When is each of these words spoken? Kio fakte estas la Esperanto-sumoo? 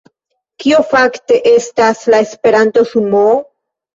Kio 0.63 0.79
fakte 0.93 1.37
estas 1.51 2.01
la 2.15 2.21
Esperanto-sumoo? 2.27 3.37